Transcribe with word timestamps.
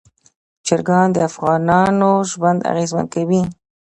چرګان 0.65 1.07
د 1.13 1.17
افغانانو 1.29 2.11
ژوند 2.31 2.59
اغېزمن 2.71 3.05
کوي. 3.13 3.41